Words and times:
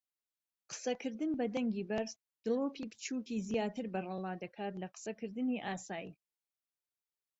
قسەکردن 0.69 1.31
بە 1.39 1.45
دەنگی 1.55 1.87
بەرز 1.89 2.13
دڵۆپی 2.45 2.89
بچووکی 2.91 3.43
زیاتر 3.49 3.85
بەرەڵادەکات 3.93 4.73
لە 4.81 4.87
قسەکردنی 4.93 5.63
ئاسایی. 5.65 6.11